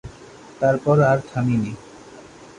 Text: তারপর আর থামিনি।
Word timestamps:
তারপর 0.61 0.97
আর 1.11 1.19
থামিনি। 1.29 1.73